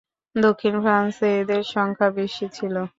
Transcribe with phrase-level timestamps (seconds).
[0.35, 2.75] দক্ষিণ ফ্রান্সে এদের সংখ্যা বেশি ছিল।